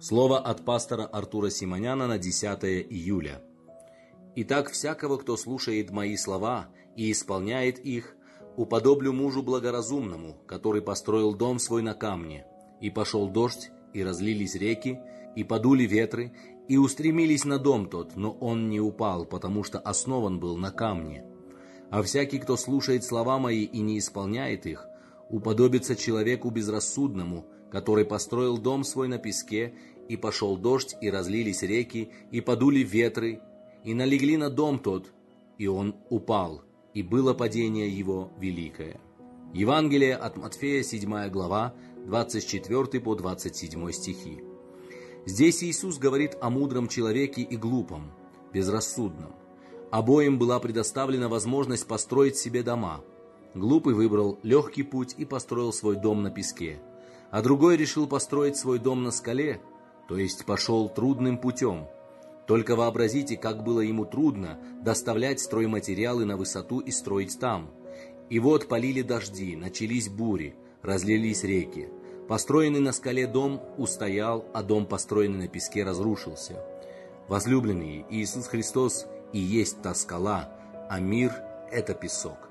[0.00, 3.42] Слово от пастора Артура Симоняна на 10 июля.
[4.36, 8.16] Итак, всякого, кто слушает мои слова и исполняет их,
[8.56, 12.46] уподоблю мужу благоразумному, который построил дом свой на камне,
[12.80, 14.98] и пошел дождь, и разлились реки,
[15.36, 16.32] и подули ветры,
[16.68, 21.24] и устремились на дом тот, но он не упал, потому что основан был на камне.
[21.90, 24.86] А всякий, кто слушает слова мои и не исполняет их,
[25.28, 29.74] уподобится человеку безрассудному, который построил дом свой на песке,
[30.08, 33.40] и пошел дождь, и разлились реки, и подули ветры,
[33.82, 35.10] и налегли на дом тот,
[35.58, 36.62] и он упал,
[36.94, 39.00] и было падение его великое».
[39.52, 41.74] Евангелие от Матфея, 7 глава,
[42.06, 44.40] 24 по 27 стихи.
[45.26, 48.12] Здесь Иисус говорит о мудром человеке и глупом,
[48.52, 49.34] безрассудном.
[49.90, 53.00] Обоим была предоставлена возможность построить себе дома.
[53.54, 56.80] Глупый выбрал легкий путь и построил свой дом на песке,
[57.34, 59.60] а другой решил построить свой дом на скале,
[60.06, 61.88] то есть пошел трудным путем,
[62.46, 67.72] только вообразите, как было ему трудно доставлять стройматериалы на высоту и строить там.
[68.30, 71.88] И вот полили дожди, начались бури, разлились реки.
[72.28, 76.64] Построенный на скале дом устоял, а дом, построенный на песке, разрушился.
[77.26, 80.56] Возлюбленные, Иисус Христос и есть та скала,
[80.88, 81.32] а мир–
[81.72, 82.48] это песок.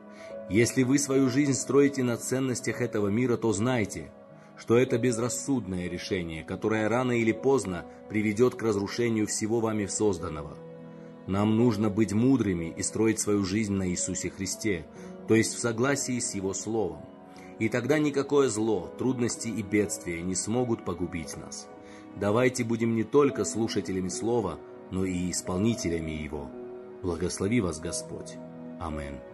[0.50, 4.12] Если вы свою жизнь строите на ценностях этого мира, то знайте–
[4.64, 10.58] что это безрассудное решение, которое рано или поздно приведет к разрушению всего вами созданного.
[11.28, 14.86] Нам нужно быть мудрыми и строить свою жизнь на Иисусе Христе,
[15.28, 17.02] то есть в согласии с Его Словом.
[17.60, 21.68] И тогда никакое зло, трудности и бедствия не смогут погубить нас.
[22.16, 24.60] Давайте будем не только слушателями Слова,
[24.92, 26.50] но и исполнителями Его.
[27.02, 28.36] Благослови вас Господь.
[28.80, 29.33] Аминь.